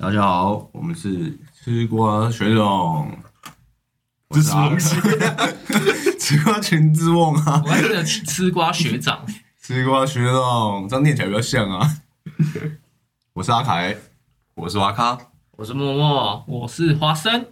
[0.00, 3.22] 大家好，我们是吃瓜学长，
[4.28, 4.96] 我是什么东西？
[6.18, 9.26] 吃瓜群之梦啊，我还记得吃瓜学长，
[9.60, 11.86] 吃瓜学长，这样念起来比较像啊。
[13.34, 13.94] 我是阿凯。
[14.54, 15.18] 我是瓦卡，
[15.58, 17.46] 我是默默，我是花生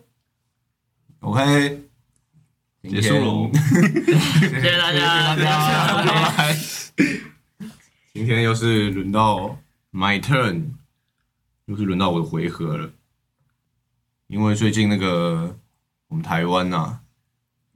[1.21, 1.83] ，，OK，
[2.83, 3.51] 结束喽。
[3.53, 6.57] 谢谢大家，谢谢大家，拜拜。
[8.15, 9.59] 今天又是轮到
[9.93, 10.65] my turn，
[11.68, 12.91] 又是轮到我的回合了。
[14.27, 15.59] 因为最近那个
[16.08, 17.00] 我们台湾呐、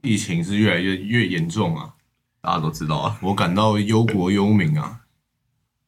[0.02, 1.94] 疫情是越来越越严重啊，
[2.40, 3.18] 大家都知道啊。
[3.22, 5.00] 我感到忧国忧民啊，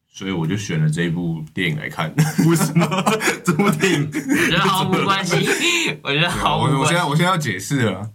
[0.07, 2.13] 所以我就选了这部电影来看。
[2.47, 2.85] 为什么
[3.43, 4.09] 这部电影？
[4.13, 5.35] 我觉得毫无关系，
[6.03, 6.89] 我觉得毫无我我关系。
[6.89, 8.13] 现在我现在要解释了，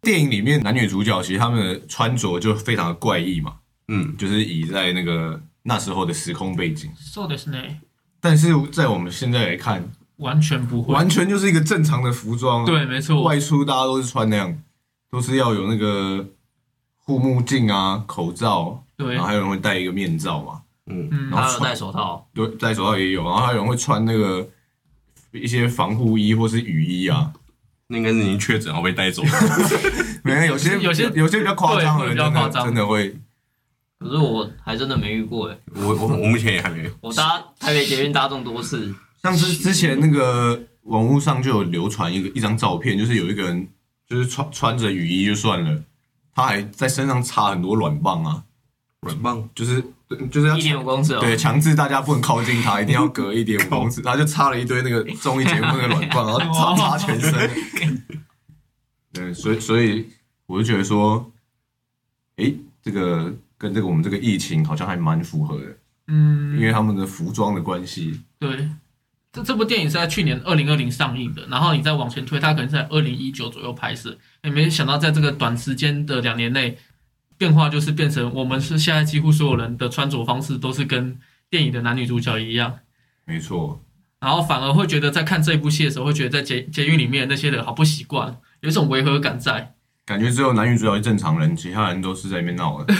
[0.00, 3.58] 电影里面男女主角其实他们的穿着就非常的怪异嘛，
[3.88, 7.80] 嗯，就是以在那个那时候的时空背景，そうですね，
[8.23, 9.83] 但是在我们现在来看，
[10.15, 14.57] 完全不会，完全就是一个正常的服装，，对，没错，外出大家都是穿那样，
[15.11, 16.25] 都是要有那个
[16.95, 19.15] 护目镜啊、口罩，对。
[19.15, 24.47] 然后，还有人会戴一个面罩嘛，嗯，嗯，还有戴手套，对，戴手套也有，然后还有人会穿那个
[25.33, 27.33] 一些防护衣或是雨衣啊。
[27.87, 29.21] 那应该是已经确诊，然后被带走。
[30.23, 32.65] 没有，有些有些有些比较夸张比较真的夸张。
[32.65, 33.13] 真的会。
[34.03, 35.57] 可是我还真的没遇过哎。
[35.75, 36.91] 我我我目前也还没有。
[37.01, 43.67] 我搭台北捷运搭众多次，像是之前那个网络上就有流传一个一张照片，就是有一个人
[44.07, 45.83] 就是穿穿着雨衣就算了，
[46.35, 48.43] 他还在身上插很多软棒啊，
[49.01, 49.83] 软棒，就是
[50.29, 51.19] 就是要一点五公尺哦。
[51.21, 58.03] 对强制大家不能靠近他，一定要隔一点五公尺， 他就插了一堆那个综艺节目那个软棒，然后插 插全身。
[59.13, 60.09] 对，所以所以
[60.47, 61.31] 我就觉得说，
[62.37, 63.31] 诶，这个
[63.63, 65.65] 跟这个我们这个疫情好像还蛮符合的。
[66.07, 68.67] 嗯，因为他们的服装的关系，对，
[69.31, 76.77] 这这部电影是在去年二零二零上映的，然后你再往前推，它可能是在二零一九左右拍摄，也没想到在这个短时间的两年内，
[77.37, 81.17] 变化就是变成我们是现在几乎所有人的穿着方式都是跟
[81.49, 82.79] 电影的男女主角一样，
[83.23, 83.81] 没错，
[84.19, 89.72] 然后反而会觉得在看这一部戏的时候，会觉得在监监狱里面那些人好不习惯，有一种违和感在，
[90.05, 92.93] 感觉只有男女主角是正常人，其他人都是在里面闹的，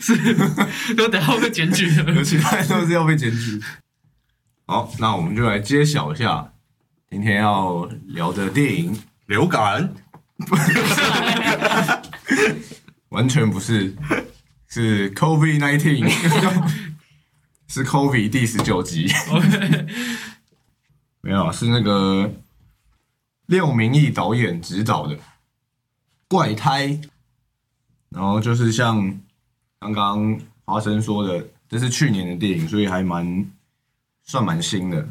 [0.00, 1.88] 是都等下会被检举
[2.24, 3.62] 其他人都是要被检举。
[4.66, 6.52] 好，那我们就来揭晓一下
[7.08, 9.94] 今天要聊的电影，流感，
[13.10, 13.94] 完全不是，
[14.68, 16.10] 是 COVID nineteen，
[17.68, 19.08] 是 COVID 第十九集，
[21.20, 22.32] 没有啊，是那个
[23.46, 25.14] 廖明义导演执导的
[26.28, 26.88] 《怪胎》，
[28.08, 29.20] 然后就是像
[29.78, 33.50] 刚刚华生说的，这是去年的电影，所以还蛮
[34.24, 35.08] 算蛮新的。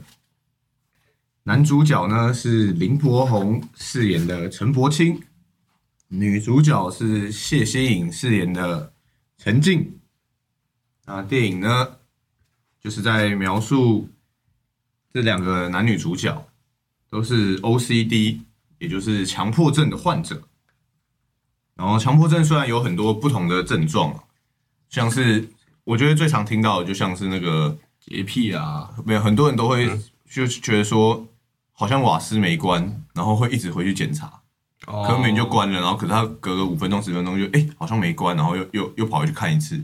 [1.44, 5.22] 男主角呢是林柏宏饰演的陈柏清，
[6.08, 8.92] 女主角是谢欣颖饰演的
[9.38, 10.00] 陈静。
[11.06, 11.98] 那电影呢，
[12.82, 14.10] 就是在描述
[15.14, 16.46] 这两个男女主角
[17.10, 18.40] 都是 OCD，
[18.80, 20.42] 也就是强迫症的患者。
[21.76, 24.20] 然后强迫症虽然有很多不同的症状啊，
[24.90, 25.48] 像是
[25.84, 29.90] 我觉得最常听到的就像是那个洁癖啊，没有很多人都会
[30.30, 31.28] 就觉得说，
[31.74, 34.42] 好像瓦斯没关，然后会一直回去检查。
[34.86, 39.84] 可能就关了，然后可是他隔个五分钟十分钟就哎、诶好像没关，然后又又又跑回去看一次，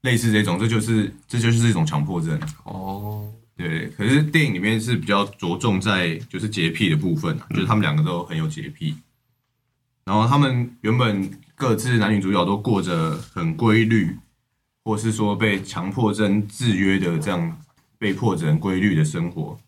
[0.00, 2.36] 类似这种，这就是这就是一种强迫症。
[2.64, 8.96] 哦，对，可是电影里面是比较着重在就是洁癖的部分啊，就是他们两个都很有洁癖，
[10.04, 14.18] 然后他们原本各自男女主角都过着很规律，
[14.84, 17.58] 或是说被强迫症制约的这样
[17.98, 19.58] 被迫着很规律的生活，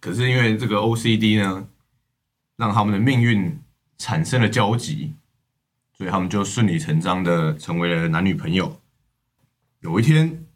[0.00, 1.66] 可是因为这个 OCD 呢，
[2.56, 3.58] 让他们的命运
[3.98, 5.12] 产生了交集，
[5.96, 8.80] 所以他们就顺理成章的成为了男女朋友。
[9.80, 10.46] 有一天，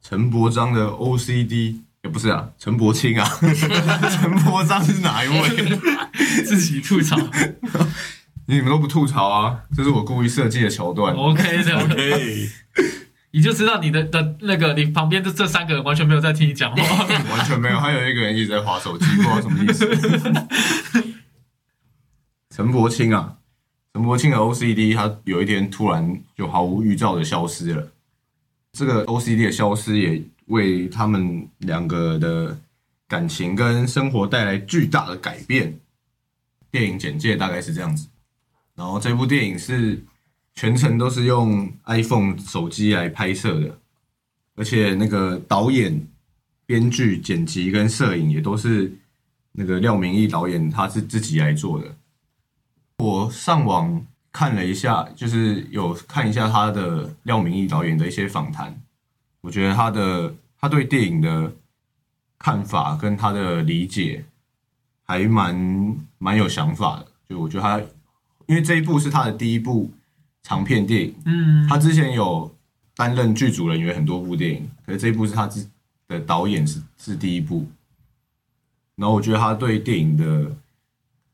[0.00, 3.28] 陈伯章的 OCD 也不是啊，陈柏清啊，
[4.08, 5.78] 陈柏章是哪一位？
[6.46, 7.16] 自己吐槽
[8.56, 9.62] 你们都不吐槽啊？
[9.76, 11.14] 这是我故意设计的桥段。
[11.14, 12.48] ，OK 的 OK，
[13.32, 17.04] 你就知道你的的那个你旁边的这三个人完全没有在听你讲话。
[17.30, 19.88] 完全没有，还有一个人一直在划手机，不知道什么意思。
[22.54, 23.36] 陈柏青啊，
[23.94, 27.88] 陈柏青的 OCD，他有一天突然就毫无预兆的消失了。
[28.72, 32.58] 这个 OCD 的消失也为他们两个的
[33.08, 35.78] 感情跟生活带来巨大的改变。
[36.72, 38.06] 电影简介大概是这样子，
[38.80, 40.02] 然后这部电影是
[40.54, 43.78] 全程都是用 iPhone 手机来拍摄的，
[44.56, 46.08] 而且那个导演
[46.64, 48.90] 编剧、剪辑跟摄影也都是
[49.52, 51.94] 那个廖明义导演他是自己来做的。
[52.96, 58.74] 我上网看了一下，就是有看一下他的廖明义导演的一些访谈，
[59.42, 61.52] 我觉得他的他对电影的
[62.38, 64.24] 看法跟他的理解
[65.04, 67.06] 还蛮蛮有想法的。
[67.28, 67.78] 就我觉得他，
[68.50, 69.88] 因为这一部是他的第一部
[70.42, 72.52] 长片电影，嗯，他之前有
[72.96, 75.70] 担任剧组人员很多部电影，可是这一部是他自
[76.08, 77.64] 的导演是是第一部。
[78.96, 80.50] 然后我觉得他对电影的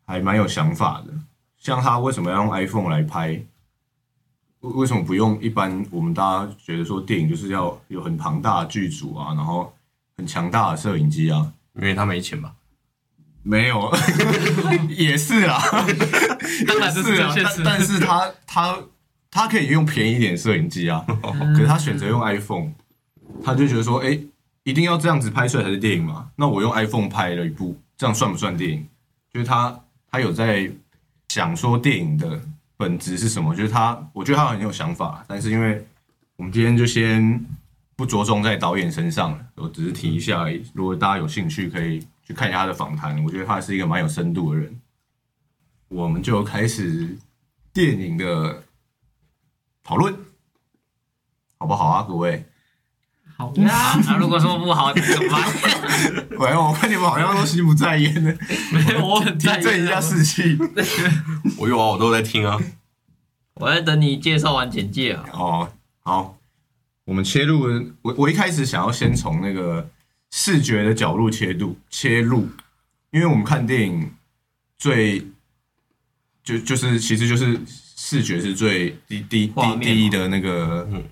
[0.05, 1.15] 还蛮有想法的，
[1.57, 3.29] 像他为什么要用 iPhone 来拍？
[4.61, 9.73] 为为什么不用一般我们大家觉得说电影就是要有很庞大的剧组啊，然后
[10.19, 11.51] 很强大的摄影机啊？
[11.77, 12.55] 因为他没钱吧？
[13.43, 13.91] 没有，
[14.91, 15.59] 也是啦，
[16.67, 18.79] 当然是是啊，但但是他他
[19.31, 21.05] 他可以用便宜一点摄影机啊，
[21.55, 22.73] 可是他选择用 iPhone，
[23.45, 24.19] 他就觉得说，哎、
[24.63, 26.29] 一定要这样子拍出来才是电影嘛？
[26.37, 28.87] 那我用 iPhone 拍了一部，这样算不算电影？
[29.33, 29.79] 就是他
[30.11, 30.71] 他有在
[31.29, 32.41] 想说电影的
[32.77, 33.55] 本质是什么？
[33.55, 35.85] 就是他，我觉得他很有想法，但是因为
[36.37, 37.45] 我们今天就先
[37.95, 40.65] 不着重在导演身上了，我只是提一下而已。
[40.73, 44.81] 如果大家有兴趣，可以去看一下他的访谈，我觉得他是一个蛮有深度的人。
[45.89, 47.17] 我们就开始
[47.73, 48.65] 电影的
[49.85, 50.15] 讨论，
[51.59, 52.45] 好不好啊，各位？
[53.37, 55.43] 好 啊，啊如果说不好怎么办？
[56.39, 58.37] 喂，我看你们好像都心不在焉的，
[58.73, 60.59] 没有，我很提在意振一下士气。
[61.59, 62.59] 我有啊，我都在听啊。
[63.55, 65.25] 我在等你介绍完简介啊。
[65.33, 66.39] 哦，好，
[67.05, 69.89] 我们切入，我我一开始想要先从那个
[70.31, 72.49] 视觉的角度切入切入，
[73.11, 74.13] 因为我们看电影
[74.79, 75.27] 最
[76.47, 81.05] 就就是其实就是视觉是最第第第第一的那个嗯。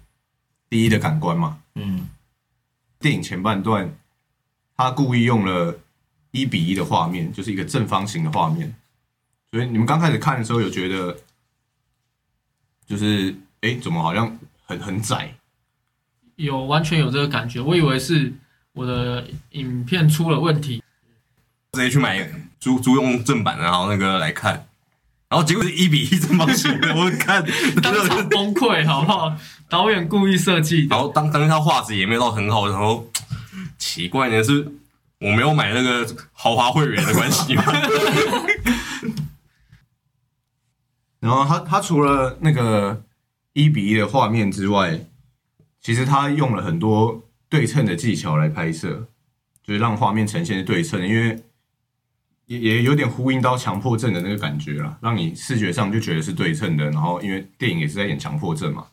[0.70, 1.58] 第一的感官嘛。
[1.76, 2.08] 嗯，
[2.98, 3.96] 电影前半段，
[4.76, 5.78] 他故意用了
[6.32, 8.74] 一比一的画面，就是一个正方形的画面，
[9.52, 11.16] 所以你们刚开始看的时候有觉得，
[12.88, 14.36] 就是哎、诶怎么好像
[14.66, 15.32] 很很窄？
[16.36, 18.32] 有完全有这个感觉，我以为是
[18.72, 20.82] 我的影片出了问题，
[21.72, 22.28] 直接去买
[22.58, 24.66] 租租用正版，然后那个来看，
[25.34, 27.44] 然后结果是一比一正方形的， 我看，
[27.82, 29.36] 当场崩溃，好不好？
[29.68, 33.04] 导演故意设计然，后当当下画质也没有到很好，然后
[33.76, 34.64] 奇怪的是
[35.18, 37.64] 我没有买那个豪华会员的关系嘛，
[41.18, 43.02] 然后他他除了那个
[43.54, 45.00] 一比一的画面之外，
[45.80, 49.08] 其实他用了很多对称的技巧来拍摄，
[49.64, 51.42] 就是让画面呈现是对称的，因为
[52.46, 56.84] 也也有点呼应到强迫症的那个感觉了，让你视觉上就觉得是对称的。
[56.90, 58.86] 然后因为电影也是在演强迫症嘛，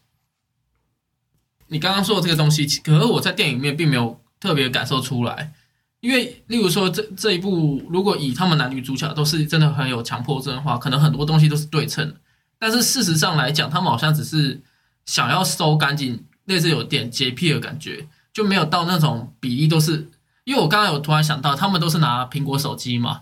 [1.68, 5.54] 你刚刚说的这个东西，可是我在电影里面并没有特别感受出来。
[6.02, 12.16] 因为，例如说这这一部，如果以他们男女主角都是真的很有强迫症的话，可能很多东西都是对称的。
[12.58, 14.60] 但是事实上来讲，他们好像只是
[15.06, 20.10] 想要收干净，类似有点洁癖的感觉，就没有到那种比例都是。
[20.44, 23.22] 因为我刚刚有突然想到，他们都是拿苹果手机嘛，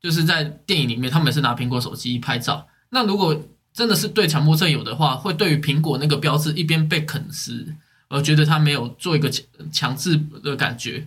[0.00, 2.66] 就是在电影里面，他们是拿苹果手机拍照。
[2.90, 3.38] 那如果
[3.72, 7.76] 真的是对强迫症有的话，会对于苹果那个标志一边被啃食，
[8.08, 11.06] 而觉得他没有做一个强强制的感觉。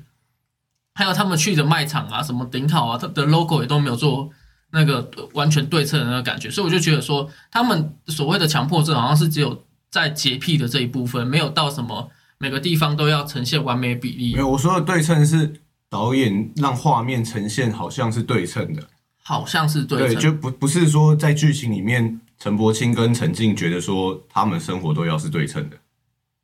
[0.96, 4.30] 还有他们去的卖场啊，什么顶好啊，它的 logo 也都没有做
[4.72, 14.40] 那个完全对称的那个感觉，所以我就觉得说，他们所谓的强迫症好像是只有在洁癖的这一部分，没有到什么每个地方都要呈现完美比例没。
[14.40, 15.62] 有我说的对称是
[15.94, 18.82] 导演让画面呈现好像是对称的，
[19.22, 25.78] 好像是对称对，称，就不不是说在剧情里面陈柏青跟陈静觉得说他们生活都要是对称的。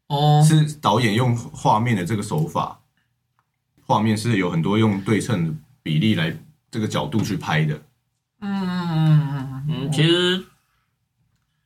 [0.06, 2.80] 哦，是导演用画面的这个手法，
[3.88, 6.38] 画面是有很多用对称的比例来
[6.70, 7.74] 这个角度去拍的。
[8.42, 10.46] 嗯嗯嗯嗯嗯，其实，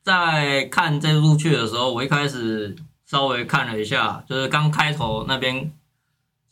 [0.02, 2.74] 在看这部剧的时候，我一开始
[3.04, 5.70] 稍微看了一下，就是刚开头那边，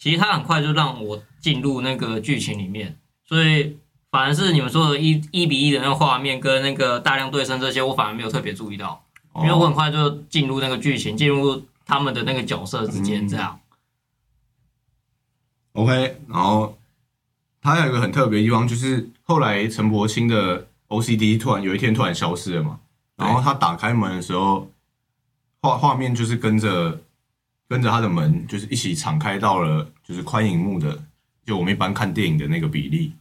[0.03, 3.77] 其实他很快就让我进入那个剧情里面，所以
[4.11, 9.01] 反而是你们说的一一比一的那个画面跟那个大量对称这些，我反而没有特别注意到，
[9.37, 13.61] 因为我很快就进入那个剧情，进入他们的那个角色之间这样。
[15.75, 16.77] OK，然后
[17.61, 22.81] 他还有一个很特别的地方，就是后来陈柏青的 OCD 突然有一天突然消失了嘛，
[23.15, 24.69] 然后他打开门的时候，
[25.61, 27.01] 画画面就是跟着
[27.73, 31.03] 跟着他的门，就是一起敞开到了就是宽荧幕的，
[31.47, 33.15] 就我们一般看电影的那个比例。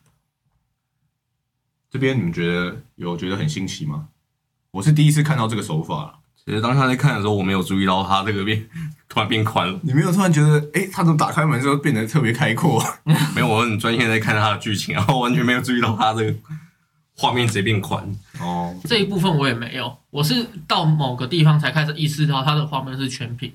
[1.89, 4.09] 这边你们觉得有觉得很新奇吗？
[4.71, 8.67] 我是第一次看到这个手法，其实当下在看的时候，我没有注意到他这个变
[9.07, 12.83] 突然变宽了，你没有突然觉得，哎、他怎么打开门之后变得特别开阔？
[13.33, 16.35] 没有，我很专心在看他的剧情，然后完全没有注意到他这个
[17.15, 18.03] 画面直接变宽。
[18.41, 23.53] 哦，这一部分我也没有，我是到某个地方才开始意识到他的画面是全屏，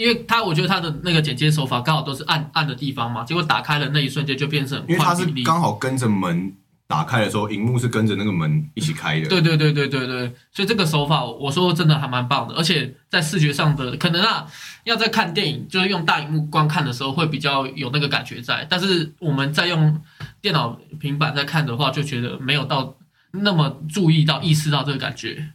[0.00, 5.26] 因为他我觉得他的那个剪接手法刚好都是暗暗的地方嘛，结果打开的那一瞬间就变成因为他是。
[5.44, 6.50] 刚好跟着门
[6.86, 9.28] 打开的时候，荧幕是跟着那个门一起开的。
[9.28, 14.46] 对对对对对对，所以这个手法我说真的还蛮棒的，而且在视觉上的可能啊，
[14.84, 20.00] 要在看电影就是用大荧幕观看的时候会比较有那个感觉在，但是我们在用
[20.40, 22.96] 电脑平板在看的话，就觉得没有到
[23.32, 25.52] 那么注意到意识到这个感觉。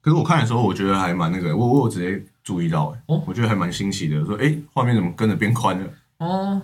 [0.00, 5.90] 可是我看的时候，我觉得还蛮那个，我我直接注意到，哎、哦我觉得还蛮新奇的，说，哎、画面怎么跟着变宽了？
[6.18, 6.62] 哦，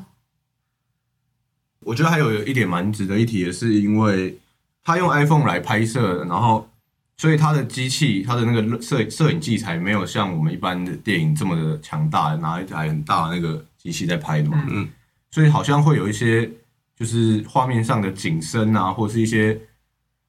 [1.81, 4.39] 我觉得还有一点蛮值得一提的是，因为
[4.85, 6.69] 他用 iPhone 来拍摄，然后
[7.17, 14.65] 所以他的机器，他的那个摄摄影器材没有像我们一般的电影这么的强大，拿一台很大的那个机器在拍的嘛。
[14.71, 14.89] 嗯，
[15.33, 16.49] 所以好像会有一些
[16.95, 19.61] 就是画面上的景深啊，或是一些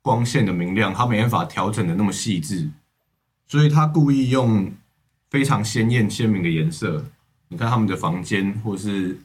[0.02, 2.68] 光线的明亮，它没办法调整的那么细致，
[3.46, 4.74] 所以他故意用
[5.34, 7.04] 非常鲜艳鲜明的颜色。
[7.48, 9.18] 你看他们的房间，或是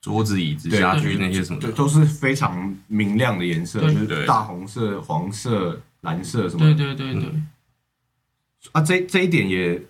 [0.00, 6.94] 桌子、椅子、家具那些什么对，都是非常明亮的颜色，就是大红色、黄色、蓝色什么对的。
[6.94, 7.32] 对对对，
[8.70, 9.82] 啊，这这一点也，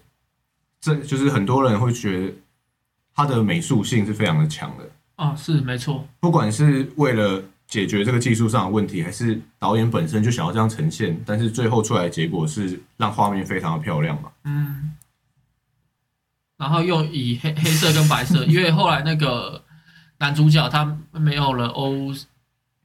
[0.80, 2.34] 这就是很多人会觉得
[3.14, 4.88] 它的美术性是非常的强的。
[5.16, 14.30] 哦，是没错，不管是为了解决这个技术上的问题，还是导演本身就想要这样呈现，但是最后出来的结果是让画面非常的漂亮嘛。
[14.44, 14.94] 嗯。
[16.62, 19.60] 然后又以黑黑色跟白色，因为后来那个
[20.20, 22.14] 男主角他没有了 O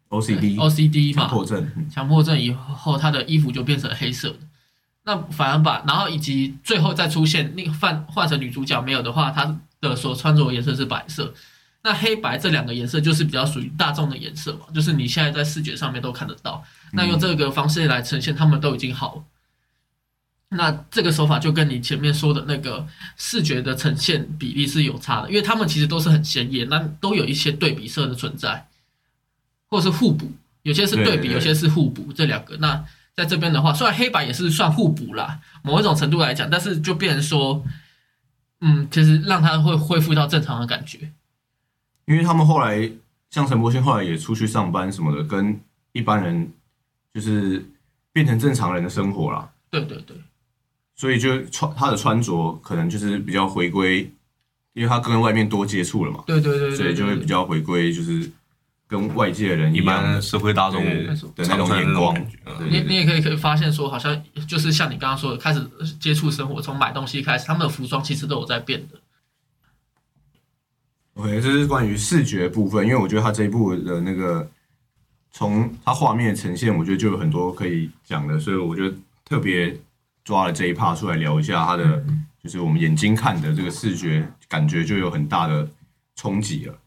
[0.09, 4.39] OCD OCD 嘛，强迫症，嗯强迫症以后，他的衣服就变成黑色的。
[5.03, 11.31] 那反而把，然后以及最后再出现那个换换成女主角没有的话，她的所穿着的颜色是白色。
[11.83, 16.63] 那黑白这两个颜色就是比较属于大众的颜色嘛，就是你现在在视觉上面都看得到。
[16.93, 19.23] 那用这个方式来呈现，他们都已经好。
[20.49, 22.87] 那这个手法就跟你前面说的那个
[23.17, 28.67] 视觉的呈现比例是有差的，因为他们其实都是很鲜艳，那都有一些对比色的存在，
[29.67, 30.31] 或是互补，
[30.63, 32.55] 有些是对比，有些是互补，这两个。
[32.57, 37.65] 那在这边的话，虽然黑白也是算互补啦，某一种程度来讲，但是就变成说，
[38.61, 41.11] 嗯，其实让它会恢复到正常的感觉。
[42.05, 42.89] 因为他们后来
[43.31, 45.59] 像陈柏勋后来也出去上班什么的，跟
[45.91, 46.49] 一般人
[47.13, 47.65] 就是
[48.13, 50.15] 变成正常人的生活啦，对对对，
[50.97, 54.11] 所以就穿他的穿着可能就是比较回归，
[54.73, 58.29] 因为他跟外面多接触了嘛，对对对对，所以就会比较回归就是
[58.87, 60.91] 跟外界的人一般社会大众的
[61.37, 62.15] 那种眼光。
[62.69, 65.61] 你你也可以可以发现说，好像就是像你刚刚说的，开始
[65.99, 68.99] 接触生活，从买东西开始，他们的服装其实都有在变的。
[71.13, 74.49] OK，这是关于视觉部分，因为我觉得他这一部的那个
[75.31, 78.89] 从他画面呈现，我觉得就有很多可以讲的，所以我就
[79.25, 79.75] 特别
[80.27, 82.03] 抓了这一 part 出来聊一下它的，
[82.43, 85.65] 就是我们眼睛看的这个视觉感觉就有很大的
[86.17, 86.77] 冲击了。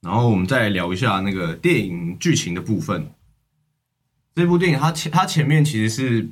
[0.00, 3.12] 然后我们再来聊一下那个电影剧情的部分。
[4.34, 6.26] 这部电影它前它前面其实是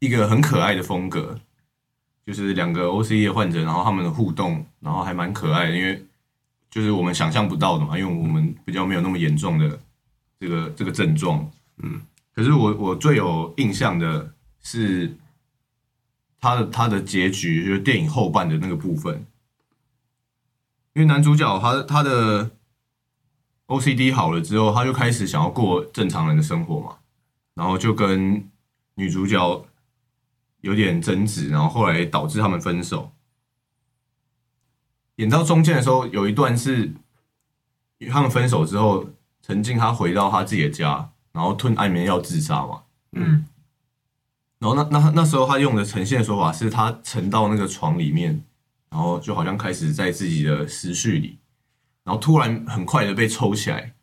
[0.00, 1.40] 一个很可爱的风格，
[2.26, 6.04] 就是两个 OCE 的患者，然后他们的互动，然后还蛮可爱的，因为
[6.70, 9.80] 就是我们想象不到的嘛，因为我们比较没有那么严重的
[10.38, 12.02] 这个这个症状，嗯。
[12.34, 14.30] 可是我我最有印象的
[14.62, 15.10] 是
[16.42, 19.24] 他的他的结局，就是电影后半的那个部分，
[20.92, 22.50] 因为男主角他他的
[23.68, 26.96] OCD 好了之后，他就开始想要过正常人的生活嘛，
[27.54, 28.50] 然后就跟
[28.96, 29.64] 女主角
[30.62, 33.12] 有点争执，然后后来导致他们分手。
[35.16, 36.92] 演到中间的时候，有一段是
[38.10, 39.08] 他们分手之后，
[39.42, 42.82] 陈静他回到他自己的家，然后吞安眠药自杀嘛。
[43.12, 43.46] 嗯，
[44.62, 48.40] 然后那那那时候他用的呈现的手法是他沉到那个床里面，
[48.90, 51.36] 然后就好像开始在自己的思绪里，
[52.04, 53.94] 然后突然很快的被抽起来。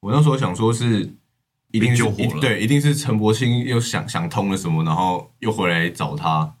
[0.00, 1.10] 我那时候想说是
[1.70, 6.54] 一定是被救活了对，一定是陈柏青又想想通了什么，然后又回来找他，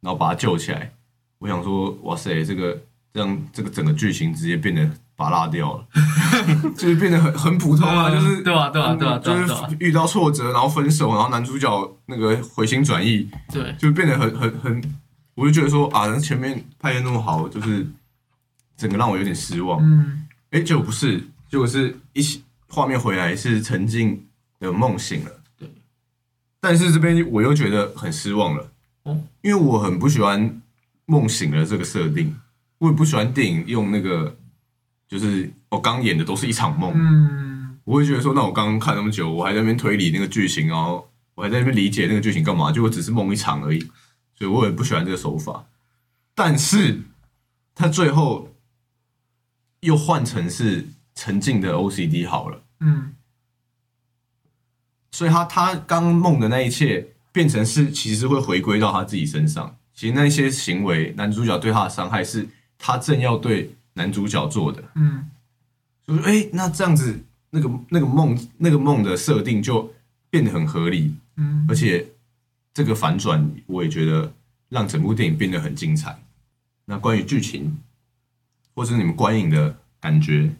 [0.00, 0.92] 然后把他救起来。
[1.38, 2.80] 我想说，哇塞，这个
[3.12, 5.86] 这样这个整个剧情直接变得拔拉掉了，
[6.76, 14.94] 就是变得很很普通啊，嗯就是对啊对啊对啊就是遇到挫折，然后分手，然后男主角那个回心转意，对，就变得很很很，
[15.34, 17.86] 我就觉得说啊，前面拍的那么好，就是
[18.76, 19.80] 整个让我有点失望。
[19.82, 21.18] 嗯，哎、结果不是，
[21.50, 24.26] 结果是一起画面回来是沉浸
[24.60, 25.30] 的梦醒了。
[25.58, 25.70] 对，
[26.60, 28.70] 但是这边我又觉得很失望了。
[29.04, 30.60] 哦因为我很不喜欢
[31.06, 32.34] 梦醒了这个设定，
[32.78, 34.36] 我也不喜欢电影用那个，
[35.08, 42.72] 就是我刚演的都是一场梦，嗯，我会觉得说，那我刚刚看那么久，我还在那边推理那个剧情，然后我还在那边理解那个剧情干嘛？
[42.72, 43.78] 就我只是梦一场而已，
[44.34, 45.66] 所以我也不喜欢这个手法。
[46.34, 47.02] 但是
[47.74, 48.54] 他最后
[49.80, 53.14] 又换成是沉浸的 OCD 好了，嗯，
[55.12, 59.76] 所以他他刚梦的那一切变成是其实会回归到他自己身上。
[59.94, 64.84] 其实那些行为，男主角对他的伤害是他正要对男主角做的。
[64.94, 65.28] 嗯，
[66.04, 67.18] 所以说，哎，那这样子，
[67.50, 69.92] 那个那个梦那个梦的设定就
[70.30, 72.06] 变得很合理，嗯，而且
[72.72, 74.32] 这个反转，我也觉得
[74.68, 76.16] 让整部电影变得很精彩。
[76.84, 77.78] 那关于剧情，
[78.74, 80.54] 或者是你们观影的感觉，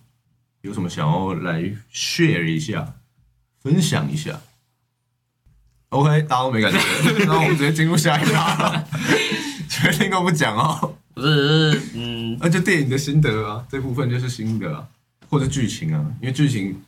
[0.62, 1.62] 有什么想要来
[1.92, 2.94] share 一下、
[3.60, 4.40] 分享一下
[5.90, 6.78] ？OK，大家都没感觉，
[7.26, 8.82] 那我们直接进入下一趴。
[9.68, 10.96] 决定都不讲哦。
[11.16, 14.86] 不是，是嗯，那就电影的心得啊，这部分就是心得啊，
[15.30, 16.78] 或者剧情啊，因为剧情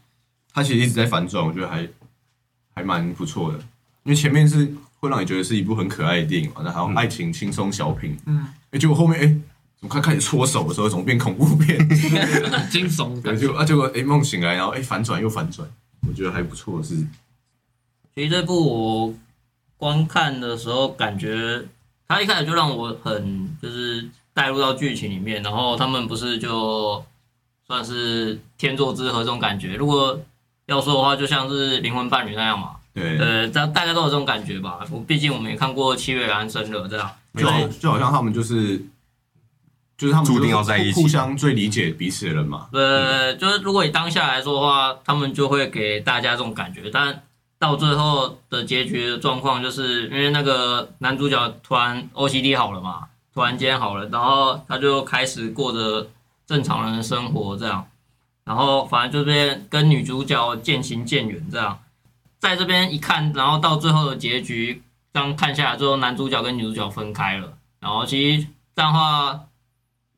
[0.53, 1.89] 它其实一直在反转，我觉得还
[2.75, 3.59] 还蛮不错的。
[4.05, 4.71] 因为前面是
[5.01, 9.27] 会让你觉得是一部很可爱的电影嘛，然后爱情轻松小品，嗯，哎，结果后面哎，
[9.81, 11.79] 怎么开开始搓手的时候，怎么变恐怖片？
[12.69, 13.47] 惊悚对，感觉。
[13.47, 15.67] 就啊，结果哎梦醒来，然后哎反转又反转，
[16.07, 16.95] 我觉得还不错，是
[18.15, 19.15] 其实这部我
[19.79, 21.65] 观看的时候，感觉
[22.09, 27.05] 他一开始就让我很就是带入到剧情里面，然后他们不是就
[27.67, 29.75] 算是天作之合这种感觉。
[29.75, 30.19] 如果
[30.67, 34.81] 要说的话，就像是灵魂伴侣那样嘛，对，呃，大大家都有这种感觉吧。
[34.91, 38.79] 我毕竟我们也看过《七月安生了》这样，就好就好像他们就是
[39.97, 42.69] 就是他们注定要在一起互互相最理解彼此的人嘛。
[42.73, 47.23] 呃，就是如果以当下来说的话，他们就会给大家这种感觉，但
[47.59, 56.09] 到最后的结局的状况，就是因为那个男主角突然 OCD 好了嘛，突然间好了，然后他就开始过着
[56.47, 57.87] 正常人的生活这样，
[58.45, 61.79] 然后反正就这边跟女主角渐行渐远这样，
[62.39, 64.83] 在这边一看，然后到最后的结局，
[65.13, 69.41] 这样看下来之后，男主角跟女主角分开了，然后其实这样的话，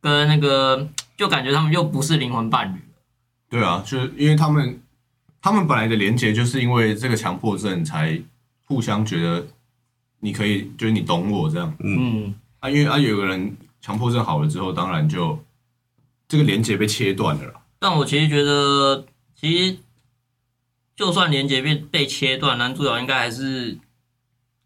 [0.03, 0.87] 跟那个
[1.17, 2.85] 就感觉他们又不是灵魂伴侣了。
[3.49, 4.81] 对啊，就是因为他们
[5.42, 8.20] 他们本来的连接，就是因为这个强迫症才
[8.64, 9.46] 互相觉得
[10.20, 12.68] 你可以，就是你懂我这样嗯，啊。
[12.68, 15.42] 因为啊，有个人强迫症好了之后，当然就
[16.29, 17.62] 这个连接被切断了啦。
[17.79, 19.79] 但我其实觉得，其实
[20.94, 23.79] 就算连接被被切断，男主角应该还是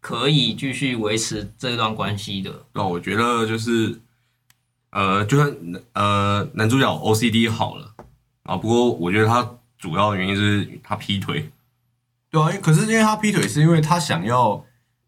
[0.01, 2.65] 可以继续维持这段关系的。
[2.73, 4.01] 那我觉得就是，
[4.89, 5.55] 呃，就算
[5.93, 7.93] 呃男主角 OCD 好了
[8.43, 9.49] 啊，不过我觉得他
[9.85, 11.47] 主要的原因是他劈腿，
[12.31, 14.55] 对啊，因可是因为他劈腿，是因为他想要，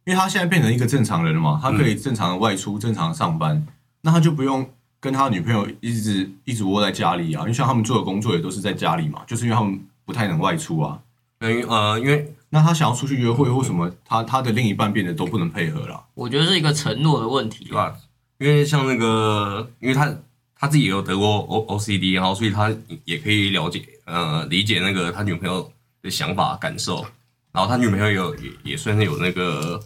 [0.06, 3.66] 因为他现在变成一个正常人了嘛，他可以正常的外出、正常的上班，
[4.02, 7.42] 那他就不用跟他女朋友一直一直窝在家里啊。
[7.42, 11.02] 因为像他们做的工作也都是在家里嘛，就是因为他们不太能外出啊。
[11.42, 16.06] 因为呃，因为那他想要出去约会或什么，他他的另一半变得都不能配合了。
[16.14, 17.74] 我觉得是一个承诺的问题对。
[17.74, 17.96] 吧？
[18.38, 20.16] 因为像那个，因为他
[20.56, 22.72] 他自己也有得过 O OCD，然后所以他
[23.06, 27.06] 也可以了解呃理解那个他女朋友的想法感受，
[27.52, 29.82] 然后他女朋友有也也算是有那个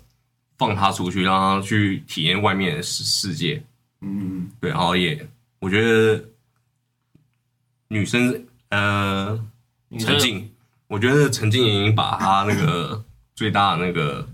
[0.57, 3.63] 放他出去，让他去体验外面的世世界，
[4.01, 5.27] 嗯，对，然后也
[5.59, 6.23] 我觉得
[7.87, 9.43] 女生呃
[9.99, 10.51] 陈静，
[10.87, 13.03] 我觉得陈静已经把他那个
[13.33, 14.27] 最大的那个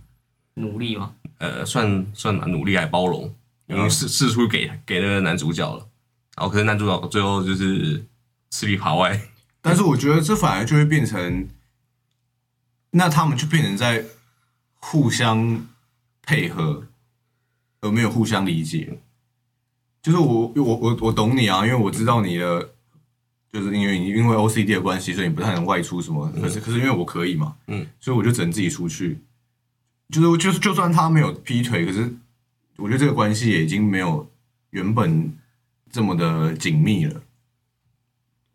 [0.56, 3.34] 努力嘛，呃，算算蛮努力还包容，
[3.67, 5.88] 已经试试出给给那个男主角了。
[6.36, 8.06] 然后可是男主角最后就是
[8.52, 9.19] 吃里扒外，
[9.67, 11.47] 但是我觉得这反而就会变成，
[12.91, 14.06] 那他们就变成在
[14.75, 15.67] 互相
[16.21, 16.88] 配合，
[17.82, 18.99] 而没有互相理解。
[20.01, 22.69] 就是我我我我懂你啊，因为我知道你的，
[23.51, 26.32] 就是因为你因为 OCD 的关系，所以你不太能外出什么。
[26.41, 29.19] 可是可是因为我可以嘛，嗯，所以我就只能自己出去。
[30.10, 32.15] 就是就是就算他没有劈腿，可是
[32.77, 34.32] 我觉得这个关系也已经没有
[34.69, 35.38] 原本
[35.91, 37.21] 这么的紧密了。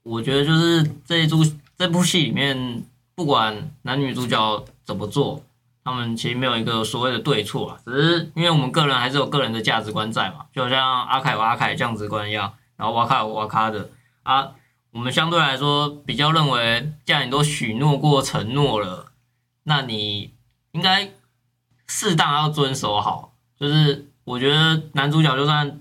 [0.03, 1.43] 我觉得就是这一出
[1.77, 2.83] 这部戏里面，
[3.15, 5.43] 不管男女主角怎么做，
[5.85, 13.91] 他们其实没有一个所谓的对错啊，只是因为我们个人还是有个人的价值观在嘛，就好像阿凯有阿凯价值观一样，然后瓦卡有瓦卡的
[14.23, 14.53] 啊，
[14.93, 19.12] 我们相对来说比较认为，既然你都许诺过承诺了，
[19.65, 20.33] 那你
[20.73, 21.11] 应该
[21.87, 23.33] 适当要遵守好。
[23.59, 25.81] 就是我觉得男主角就算，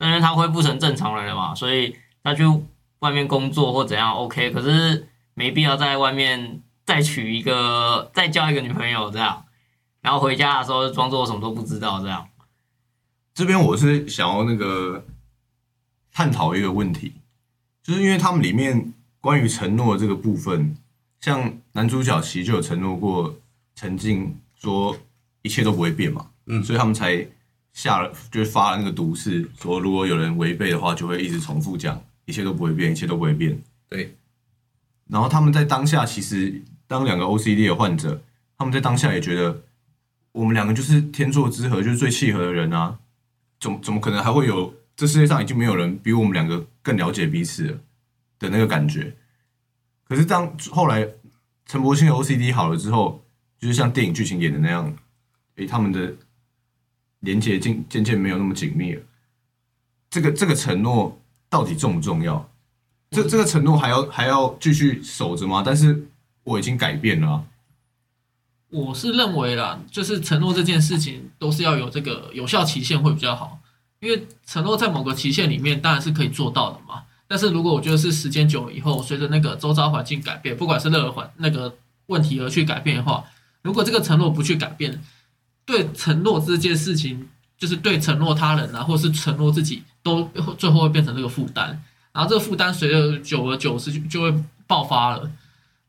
[0.00, 2.44] 因为他恢复成正常人了嘛，所以他去
[3.00, 9.44] 外面工作或怎样 OK，可是没必要在外面再娶一个再交一个女朋友这样，
[10.00, 12.28] 然后回家的时候装作我什么都不知道这样。
[13.34, 15.04] 这边我是想要那个
[16.12, 17.12] 探讨一个问题，
[17.82, 20.76] 就是因为他们里面关于承诺的这个部分，
[21.20, 23.36] 像男主角其实就有承诺过
[23.76, 24.96] 陈静说
[25.42, 27.24] 一切都不会变嘛，嗯所以他们才
[27.72, 33.58] 下了就是发了那个毒誓，说如果有人违背的话，就会一直重复讲一切都不会变，一切都不会变。
[33.88, 34.14] 对，
[35.06, 38.22] 然后他们在当下其实当两个 OCD 的患者，
[38.58, 39.62] 他们在当下也觉得
[40.32, 42.98] 我们两个就是天作之合，就是最契合的人啊，
[43.58, 47.78] 怎怎么可能还会有这世界上已经没有人比我们两个更了解彼此了
[48.38, 49.16] 的那个感觉？
[50.04, 51.08] 可是当后来
[51.64, 53.24] 陈柏青的 OCD 好了之后，
[53.58, 54.94] 就是像电影剧情演的那样，
[55.56, 56.14] 诶，他们的
[57.20, 59.02] 连接渐渐渐没有那么紧密了。
[60.10, 62.48] 这个这个承诺到底重不重要？
[63.10, 65.62] 这这个承诺还要还要继续守着吗？
[65.64, 66.06] 但是
[66.44, 67.44] 我已经改变了、
[68.70, 73.58] 我是认为啦，就是承诺这件事情都是要有这个有效期限会比较好，
[74.00, 77.02] 因为承诺在某个期限里面当然是可以做到的嘛。
[77.26, 81.74] 但是如果我觉得是时间久了以后，随着那个周遭环境改变，不管是任何环那个
[82.06, 83.24] 问题而去改变的话，
[83.62, 85.02] 如果这个承诺不去改变，
[85.64, 90.24] 对承诺这件事情，就是对承诺他人啊，或是承诺自己，都
[90.56, 91.82] 最后会变成这个负担。
[92.12, 95.30] 然后这个负担随着久而久之就就会爆发了。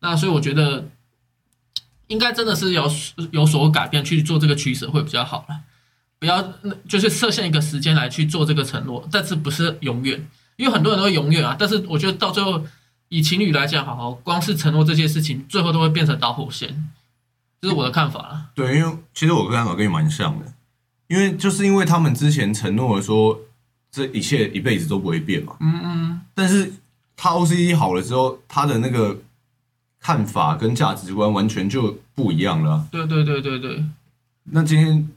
[0.01, 0.89] 那所以我觉得
[2.08, 2.89] 应该真的是有
[3.32, 5.60] 有所改变去做这个取舍会比较好了，
[6.19, 6.53] 不要
[6.88, 10.27] 就是设限一个时间来去做这个承诺，但是不是永远，
[10.58, 12.63] 因为很多人都会永远啊，但是我觉得到最后
[13.10, 16.89] 以情侣来讲，好好光是承诺这些事情，最后都会变成导火线，
[17.62, 18.45] 这是我的看法啦。
[18.55, 20.45] 对，因为其实我看法跟你蛮像的，
[21.10, 23.38] 因为就是因为他们之前承诺了说
[23.91, 26.72] 这一切一辈子都不会变嘛，嗯嗯，但是
[27.17, 29.19] 他 OCD 好了之后，他的那个
[30.00, 33.84] 看法跟价值观完全就不一样了啊、对对对对对，
[34.43, 35.10] 那今天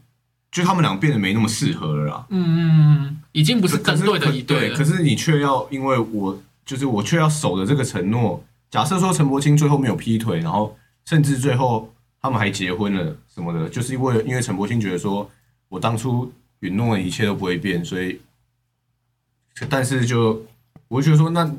[0.51, 4.77] 就他们俩变得没那么适合了啦，嗯嗯嗯，已经不是可针对的一对了。
[4.77, 8.43] 可是你却要因为我就是我却要守着这个承诺。
[8.71, 10.75] 假设说陈柏青最后没有劈腿，然后
[11.05, 15.29] 甚至最后他们还结婚了什么的，就是因为因为陈柏青觉得说
[15.73, 18.21] 我当初允诺的一切都不会变，所以
[19.67, 20.45] 但是就
[20.87, 21.51] 我就觉得说，那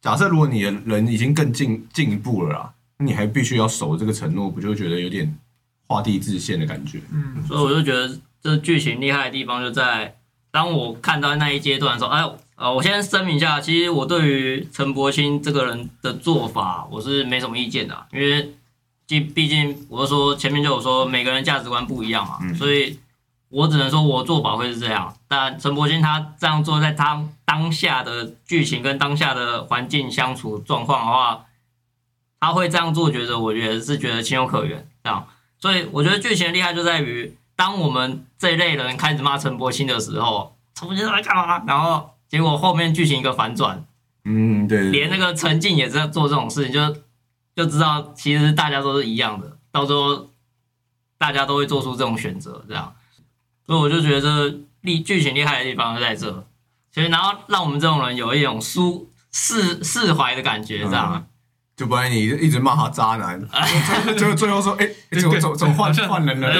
[0.00, 5.32] 假设如果你的人已经更进进一步了啦，那你还必须要守这个承诺，不就会觉得有点
[5.86, 7.00] 画地自限的感觉？
[7.12, 10.16] 嗯，所以我就觉得这剧情厉害的地方就在，
[10.50, 18.52] 当我看到那一阶段的时候，哎，呃，我先声明一下，其实我对于陈柏青这个人的做法，我是没什么意见的啊，因为
[19.06, 22.98] 毕毕竟我是说前面就有说每个人价值观不一样嘛，嗯所以
[23.48, 25.14] 我只能说我做法会是这样。
[25.26, 31.44] 但陈柏青他这样做，在他当下的剧情跟当下的环境相处状况的话，
[32.40, 35.26] 他会这样做，觉得我觉得是觉得情有可原，这样。
[35.58, 41.64] 所以我觉得剧情的厉害就在于，当我们这一类人开始骂陈柏青的时候，陈柏青在干嘛？
[41.66, 43.84] 然后结果后面剧情一个反转，
[44.24, 47.00] 嗯，对，连那个陈静也在做这种事情，就
[47.56, 50.30] 就知道其实大家都是一样的，到时候
[51.18, 52.94] 大家都会做出这种选择，这样。
[53.68, 56.26] 所以我就觉得这厉剧情厉害的地方就在这，
[56.92, 61.12] 所以然后让我们这种人有一种舒释释怀的感觉，这样。
[61.14, 61.24] 嗯
[61.78, 63.40] 就不然你一直骂他渣男，
[64.18, 66.52] 就就最后说，哎、欸，怎么怎么换换人了？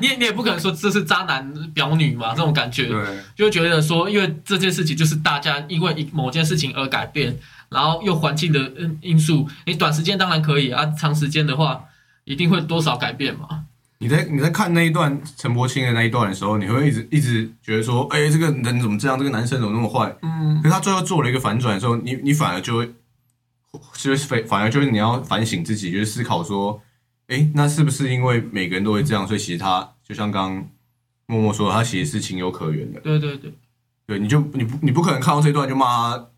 [0.00, 11.84] 你也你也不可能说这是渣男表女嘛，这种感觉，对，就会觉得说，因为这件事情就是大家因为某件事情而改变，然后又环境的嗯因素，你短时间当然可以啊，长时间的话
[12.24, 13.66] 一定会多少改变嘛。
[14.04, 19.18] 你在你在看那一段陈柏青的那一段的时候，你会一直一直觉得说，哎、这个人怎么这样？
[19.18, 20.14] 这个男生怎么那么坏？
[20.20, 22.92] 嗯可是他最后做了一个反转的时候，你你反而就会，
[23.94, 26.78] 就是反反而就是你要反省自己，就是思考说，
[27.28, 30.68] 哎、那是不是因为每个人都会这样，所以其实他就像刚刚
[31.26, 33.00] 默默说，他其实是情有可原的。
[33.00, 33.54] 对对对，
[34.06, 35.86] 对，你就你不你不可能看到这一段就骂
[36.18, 36.28] 他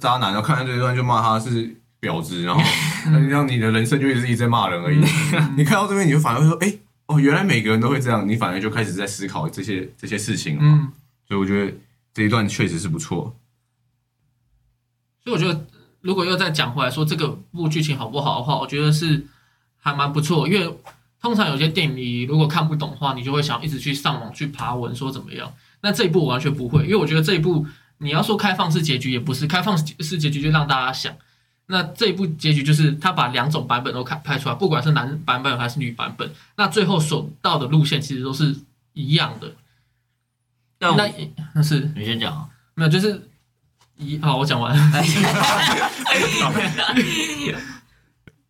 [0.00, 2.60] 渣男，然后看到这一段就骂他是婊子，然后
[3.28, 4.98] 让你的人生就一直一直在骂人而已。
[5.56, 6.72] 你看到这边，你就反而会说，哎、
[7.12, 10.80] 哦，原来每个人都会这样，你反而就开始在思考这些这些事情了嘛。
[10.82, 10.92] 嗯，
[11.28, 11.72] 所以我觉得
[12.14, 13.36] 这一段确实是不错。
[15.22, 15.66] 所以我觉得
[16.00, 19.26] 如果又再讲回来说这个部剧情好不好的话，我觉得是
[19.76, 20.78] 还蛮不错，因为
[21.20, 25.52] 通常有些电影你如果看不懂的话，你就会想一直去上网去爬文说怎么样。
[25.82, 27.66] 那这一部我完全不会，因为我觉得这一部
[27.98, 31.14] 你要说开放式结局也不是，开放式结局就让大家想。
[31.66, 38.54] 那这一部结局就是他把两种版本都看拍出来，不管是男版本还是女版本，那最后所到的路线其实都是
[38.92, 39.52] 一样的。
[40.78, 41.10] 但那我
[41.54, 42.48] 那是你先讲啊。
[42.74, 43.28] 没有，就是
[43.96, 44.74] 一好，我讲完。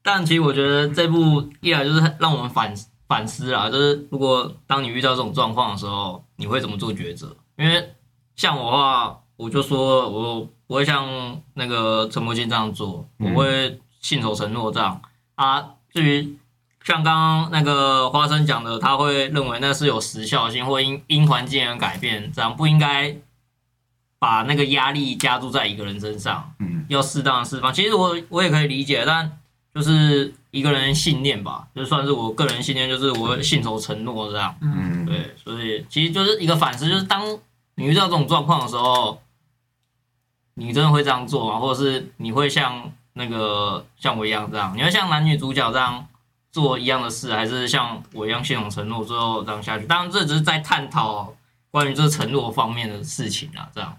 [0.00, 2.72] 但其实我觉得这部一来就是让我们反
[3.06, 7.36] 反思啦，就是如果当你遇到这种状况的时候，你会怎么做抉择？
[7.56, 7.94] 因为
[8.36, 15.02] 像我的话，我就说我不会像那个陈柏金这样做，我嗯会信守承诺这样
[15.34, 15.62] 啊。
[15.92, 16.34] 至于
[16.82, 23.14] 像刚刚那个花生讲的，他会认为那是有时效性或因因环境而改变，这样不应该
[24.18, 26.54] 把那个压力加注在一个人身上。
[26.58, 27.70] 嗯要适当的释放。
[27.70, 29.30] 其实我我也可以理解，但
[29.74, 34.54] 就是一个人信念吧，就算是我个人信念，就是我会信守承诺这样。
[34.62, 37.22] 嗯，对，所以其实就是一个反思，就是当
[37.74, 39.20] 你遇到这种状况的时候，
[40.64, 41.58] 你真的会这样做吗？
[41.58, 46.06] 或者是你会像那个像我一样这样，你会像男女主角这样
[46.50, 49.86] 做一样的事，还是像我一样信守承诺，最后这样下去？
[49.86, 51.34] 当然，这只是在探讨
[51.70, 53.96] 关于这承诺方面的事情啊，这样。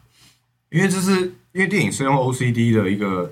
[0.69, 1.21] 因为这是
[1.51, 3.31] 因为电影是用 OCD 的一个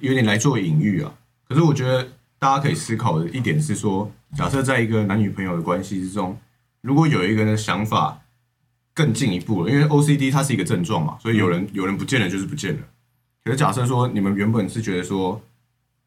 [0.00, 1.12] 有点来做隐喻啊。
[1.48, 6.36] 可是我觉得大家可以思考的一点是说，假设在一个男女朋友的关系之中，
[6.80, 8.20] 如果有一个人的想法
[8.96, 12.80] 更进一步了，因为 OCD 它是一个症状嘛，所以有人有人不见了就是不见了。
[13.44, 15.38] 可是假设说你们原本是觉得说，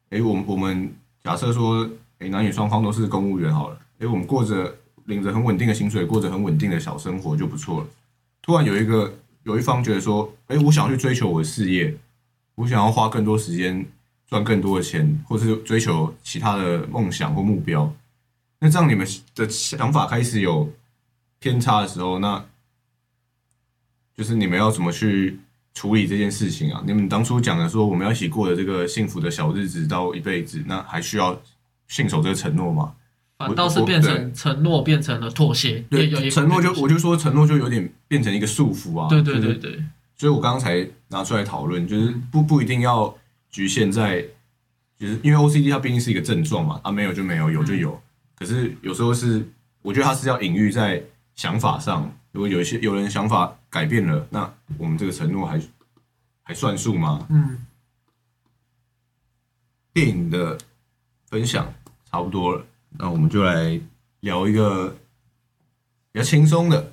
[0.08, 4.74] 诶，我们我们假设说，诶，男女双方都是公务员好了，诶，我们过着
[5.04, 7.86] 领着很稳定的薪水，过着很稳定的小生活就不错了。
[8.42, 11.96] 突然有一个有一方觉得说，诶，我想要去追求我的事业，
[12.56, 13.86] 我想要花更多时间
[14.26, 17.90] 赚更多的钱，或是追求其他的梦想或目标。
[18.58, 20.68] 那这样你们的想法开始有
[21.38, 22.44] 偏差的时候，那
[24.16, 25.38] 就是你们要怎么去
[25.74, 26.82] 处理这件事情啊？
[26.86, 31.40] 你们当初讲的说我们要一起过的这个幸福的小日子到一辈子，那还需要
[31.88, 32.94] 信守这个承诺吗？
[33.38, 39.08] 反倒是变成承诺变成了妥协，对，承诺就我就说承诺就有点变成一个束缚啊。
[39.08, 39.84] 对对就是对对，
[40.18, 43.16] 所以我刚刚才拿出来讨论，就是不不一定要
[43.50, 44.22] 局限在，
[44.98, 47.98] 就是因为 OCD 它毕竟是一个症状嘛，啊没有就没有，有就有。
[48.36, 49.48] 可是有时候是，
[49.80, 51.02] 我觉得它是要隐喻在
[51.34, 52.12] 想法上。
[52.32, 55.62] 如果有一些有人想法改变了，那我们这个承诺还
[56.42, 57.26] 还算数吗？
[57.30, 57.64] 嗯，
[59.92, 60.58] 电影的
[61.26, 61.72] 分享
[62.10, 63.80] 差不多了，那我们就来
[64.20, 64.90] 聊一个
[66.10, 66.92] 比较轻松的。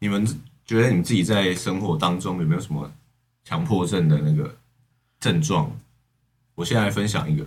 [0.00, 0.26] 你们
[0.66, 2.92] 觉得你自己在生活当中有没有什么
[3.44, 4.58] 强迫症的那个
[5.20, 5.70] 症状？
[6.56, 7.46] 我现在分享一个，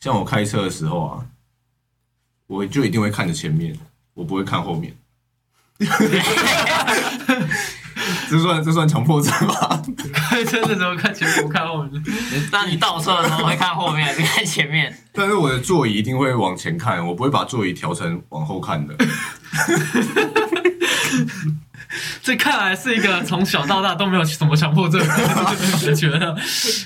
[0.00, 1.30] 像我开车的时候啊，
[2.46, 3.78] 我就一定会看着前面，
[4.14, 4.96] 我不会看后面。
[8.30, 9.82] 这算这算强迫症吗？
[10.12, 12.02] 开车的时候看前面不看后面，
[12.52, 14.92] 那你倒车的时候会看后面还是 看前面？
[15.12, 18.94] 但是我的座椅一定会往前看，我不会把座椅调成往后看的。
[22.21, 25.15] 这看来是一个从小到大都没有什么强迫症的人。
[25.15, 26.35] 我觉得，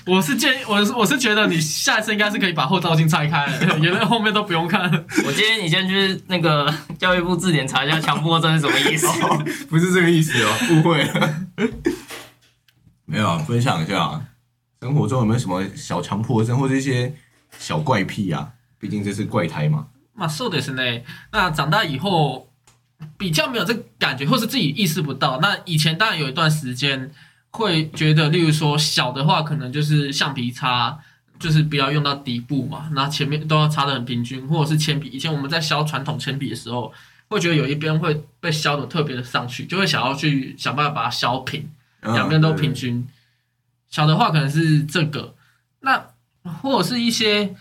[0.06, 3.48] 我是建议，我是我是觉得你下一次应该是可以把后照镜拆开，
[3.82, 4.92] 原来后面都不用看。
[5.26, 9.08] 我建议你先去那个教育部字典查一下强迫症是什么意思。
[9.70, 11.48] 不是这个意思哦，误会了。
[13.06, 14.22] 没有啊，分享一下啊
[14.82, 17.14] 生活中有没有什么小强迫症或者一些
[17.58, 18.50] 小怪癖啊？
[18.80, 19.88] 毕竟这是怪胎嘛。
[20.16, 21.04] 嘛，そうですね。
[21.32, 22.50] 那长大以后
[23.19, 25.39] 比较没有这个感觉，或是自己意识不到。
[25.41, 27.11] 那以前当然有一段时间
[27.51, 30.99] 会觉得，例如说小的话，可能就是橡皮擦，
[31.39, 35.09] 就是不要用到底部嘛，那前面都要擦的很平均，或者是铅笔。
[35.09, 36.93] 以前我们在削传统铅笔的时候，
[37.29, 41.69] 会觉得有一边会被削的特别的上去，就会想要去想办法把它削平。
[42.03, 43.07] 两边都平均。
[43.89, 45.35] 小的话可能是这个，
[45.83, 46.05] 那
[46.61, 47.55] 或者是一些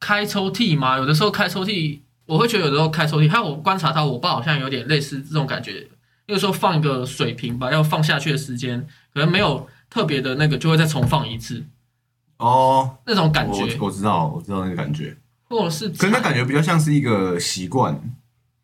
[0.00, 2.00] 开抽屉嘛，有的时候开抽屉，
[2.32, 5.86] 我会觉得有时候开抽屉，还有我观察到我爸好像有点类似这种感觉，
[6.24, 8.80] 有时候放一个水瓶吧，要放下去的时间
[9.12, 11.62] 可能没有特别的那个，就会再重放一次
[12.38, 15.14] 哦，那种感觉，我我知道，我知道那个感觉，
[15.44, 18.00] 或者是可是那感觉比较像是一个习惯，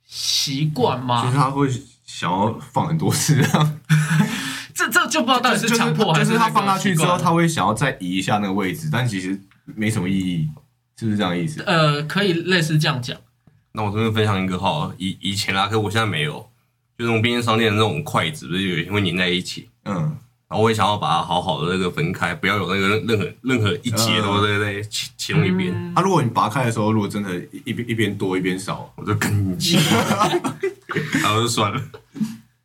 [0.07, 1.69] 习惯吗就是，他会
[2.07, 3.79] 想要放很多次，这样
[4.75, 10.49] 这这就不知道到底是强迫还是他放下去之后，他会想要再移一下那个位置，但其实没什么意义，
[10.97, 11.63] 是不是这样的意思？
[11.67, 13.15] 呃，可以类似这样讲。
[13.79, 16.33] 那我这边分享一个哈，以以前啦，可我现在没有，
[16.99, 19.95] 就那种便利商店的那种筷子，不是有些会粘在一起，嗯，
[20.49, 29.79] 然后我也想要把它好好的那个分开，不要有那个任何任何一节都在在其其中一边，嗯啊，如果你拔开的时候，如果真的一一边一边多一边少，我就更 急，
[31.23, 31.81] 然后就算了。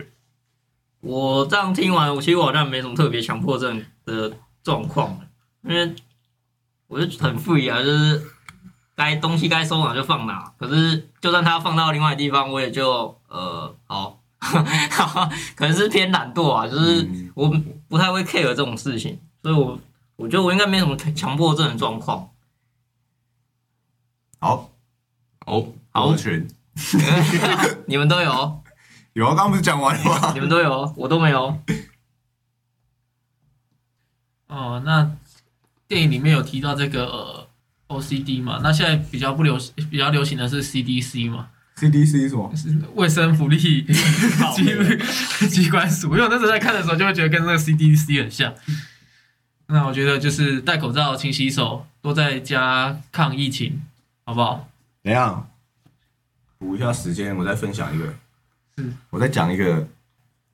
[1.02, 5.20] 我这样听完，我其实我好像没什么特别强迫症的状况，
[5.62, 5.94] 因为
[6.88, 8.20] 我就很 free 啊，就是
[8.96, 10.54] 该东西该收哪就放哪。
[10.58, 14.20] 可是就算它放到另外地方，我也就呃好，
[15.56, 17.52] 可能是偏懒惰啊，就是嗯我
[17.88, 19.80] 不太会 care 这种事情，所以我
[20.16, 22.30] 我觉得我应该没什么强迫症的状况。
[24.40, 24.70] 好，
[25.46, 26.48] 哦，好我的群，
[27.88, 28.64] 你们都有？
[29.14, 30.40] 有啊，刚刚不是讲完了吗你？
[30.40, 31.58] 们都有，我都没有。
[34.48, 35.16] 哦，那
[35.88, 37.43] 电影里面有提到这个、呃、
[38.00, 38.60] OCD 嘛？
[38.64, 42.52] 那现在比较不流行，比较流行的是 CDC 嘛，CDC 是什么？
[42.56, 43.86] 是卫生福利机
[45.50, 46.08] 机关署。
[46.12, 48.54] 因为我那时候在看的时候，就会觉得跟那个 CDC 很像。
[49.68, 53.82] 那我觉得就是戴口罩、勤洗手，多在家抗疫情，
[54.26, 54.70] 好不好？
[55.04, 55.50] 怎样？
[56.60, 58.14] 补一下时间，我再分享一个。
[58.78, 59.88] 是，我再讲一个，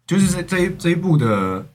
[0.08, 1.67] 就是这这一这一部的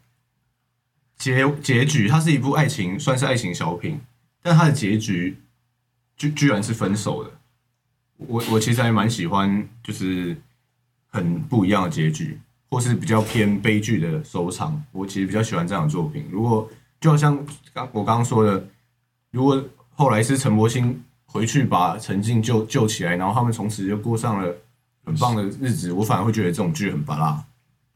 [1.19, 4.01] 结结局，它是一部爱情，算是爱情小品，
[4.43, 5.39] 但它的结局
[6.17, 7.31] 居居然是分手的。
[8.17, 10.37] 我我其实还蛮喜欢，就是
[11.09, 12.39] 很不一样的结局，
[12.71, 14.83] 或是比较偏悲剧的收场。
[14.93, 16.25] 我其实比较喜欢这样的作品。
[16.31, 16.69] 如果
[17.01, 17.37] 就好像
[17.73, 18.67] 刚我刚刚说的，
[19.31, 19.63] 如果
[19.95, 24.55] 后来是陈柏青回去把陈静救救起来，然后他们从此就过上了
[25.05, 27.45] 很棒的日子，我反而会觉得这种剧很巴拉。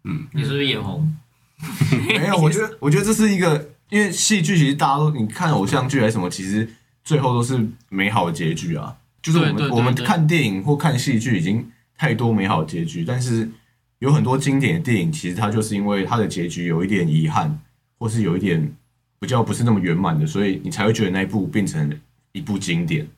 [0.05, 0.27] 嗯。
[0.33, 1.17] 你是不是眼红？
[2.07, 6.69] 没有，我觉得我觉得这是一个，因为戏剧其实大家都你看偶像剧还是什么，其实
[7.09, 8.95] 最后都是美好的结局啊。
[9.23, 11.67] 就是我们我们看电影或看戏剧已经
[11.97, 13.51] 太多美好的结局，但是
[13.99, 17.59] 有很多经典的电影，其实它就是因为它的结局有一点遗憾，
[17.99, 18.71] 或是有一点
[19.19, 21.99] 比较不是那么圆满的，所以你才会觉得那一部变成
[22.33, 23.09] 一部经典。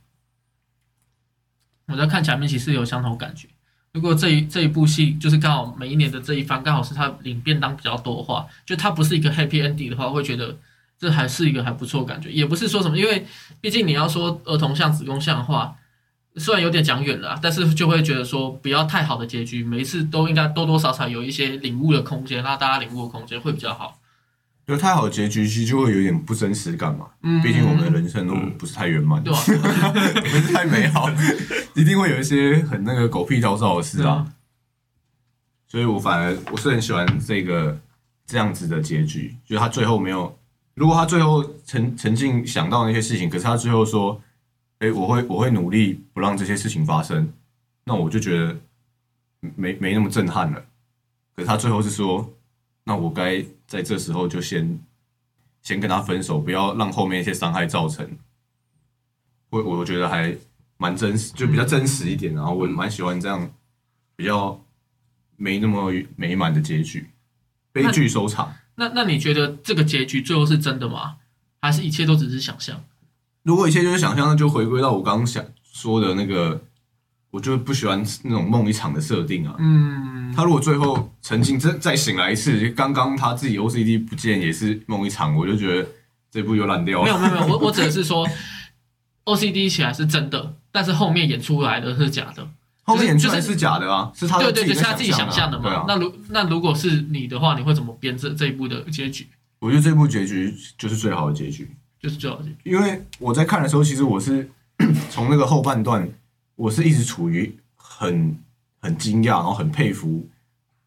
[1.89, 3.49] 我在看前面其实有相同感觉。
[3.93, 10.57] 如果这一这一部戏就是刚好每一年的这一番刚好是他领便当比较多的话，就它不是一个 happy ending 的话，会觉得
[11.01, 12.31] 这还是一个还不错的感觉。
[12.31, 13.27] 也不是说什么，因为
[13.61, 15.75] 毕竟你要说儿童像、子宫像的话，
[16.37, 23.97] 虽然有点讲远了啊，但是就会觉得说不要太好的结局，每一次都应该多多少少有一些领悟的空间，让大家领悟的空间会比较好。
[24.67, 27.07] 有太好的结局，其实就会有点不真实感嘛。
[27.23, 29.41] 嗯毕竟我们的人生都不是太圆满，对吧、
[30.23, 31.11] 不是太美好，
[31.75, 34.25] 一定会有一些很那个狗屁倒灶的事啊。
[35.67, 37.81] 所以我反而我是很喜欢这个
[38.27, 40.39] 这样子的结局，就是他最后没有，
[40.81, 44.19] 如果他最后曾曾经想到那些事情，可是他最后说，
[44.79, 47.31] 哎、我会我会努力不让这些事情发生，
[47.85, 48.57] 那我就觉得
[49.57, 50.65] 没没那么震撼了。
[51.37, 52.33] 可是他最后是说，
[52.85, 54.81] 那我该在这时候就先
[55.61, 58.17] 先跟他分手，不要让后面一些伤害造成。
[59.51, 60.35] 我我觉得还
[60.79, 63.53] 蛮真实，就比较真实一点，然后我蛮喜欢这样
[64.17, 64.59] 比较
[65.37, 67.11] 没那么美满的结局，
[67.71, 68.51] 悲剧收场。
[68.81, 71.17] 那那你觉得这个结局最后是真的吗？
[71.61, 72.83] 还是一切都只是想象？
[73.43, 76.63] 如果一切就是想象，那就回归到我刚刚想说的那个，
[77.31, 79.55] 我就不喜欢那种梦一场的设定啊。
[79.59, 85.87] 嗯，他如果最后曾经真再醒来一次，刚刚他自己 OCD 不见也是梦一场，我就觉得
[86.31, 87.05] 这部又烂掉了。
[87.05, 88.27] 没有没有没有，我我指的是说
[89.27, 92.49] OCD 起来是真的，但是后面演出来的是假的。
[92.91, 95.71] 后面演出来就是是假的啊，是他对对对，自己是他自己想象的嘛。
[95.71, 99.27] 啊，那如那如果是你的话，你会怎么编这这一部的结局？
[99.59, 101.71] 我觉得这部结局就是最好的结局。
[102.01, 102.57] 就是最好的结局。
[102.65, 104.51] 因为我在看的时候，其实我是
[105.11, 106.09] 从那个后半段，
[106.57, 108.39] 我是一直处于很
[108.81, 110.27] 很惊讶，然后很佩服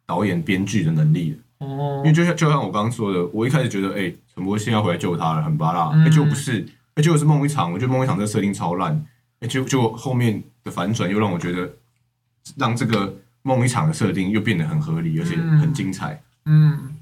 [0.08, 1.38] 导演编剧的能力的。
[1.66, 7.72] 哦因为就像就像我刚刚说的，我一开始觉得，哎、陈柏信要回来救他了，很巴拉，哎、嗯结果不是，哎、结果是梦一场。
[7.72, 9.06] 我觉得梦一场这个设定超烂，
[9.39, 11.72] 哎、结结果后面的反转又让我觉得，
[12.58, 16.22] 让这个梦一场的设定又变得很合理，而且很精彩。
[16.46, 16.96] 嗯，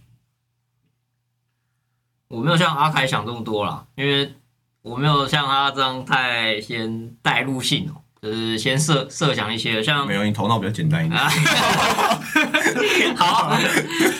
[2.27, 4.33] 我没有像阿凯想这么多啦，因为
[4.81, 11.19] 我没有像他这样太先带入性哦，就是先设设想一些像没有，你头脑比较简单一点。
[11.19, 11.29] 啊，
[13.17, 13.57] 好，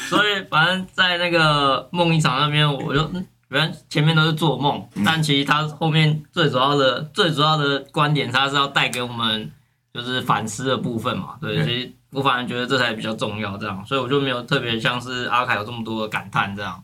[0.10, 9.52] 所以反正在那个梦一场那边，我就嗯原来前面都是做梦，但其实他后面最主要的最主要的观点，他是要带给我们
[9.94, 11.38] 就是反思的部分嘛。
[11.42, 16.84] 对，对其实我反而觉得这才比较重要，这样，所以我就没有特别像是阿凯有这么多的感叹这样。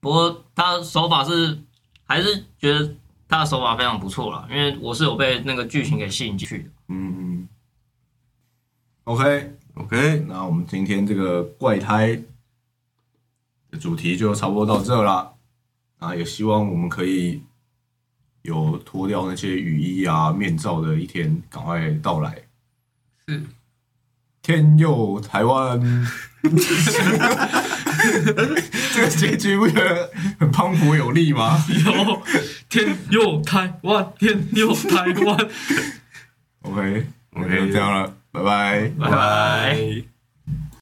[0.00, 1.58] 不过他的手法是
[2.06, 2.94] 还是觉得
[3.28, 6.70] 他的手法非常不错啦，因为我是有被那个剧情给吸引进去的。
[6.88, 7.48] 嗯
[9.04, 12.20] ，OK，OK，那我们今天这个怪胎
[13.70, 15.34] 的主题就差不多到这了。
[15.98, 17.42] 啊，也希望我们可以
[18.42, 22.34] 有脱掉那些雨衣啊、面罩的一天赶快到来。
[23.26, 23.42] 是
[24.42, 25.78] 天佑台湾，
[28.94, 32.22] 这个结局不觉得很磅礴有力吗有
[32.68, 35.48] 天佑台湾，天佑台湾。
[36.62, 38.90] ？OK，我们就这样了，拜拜。
[38.98, 40.19] 拜拜。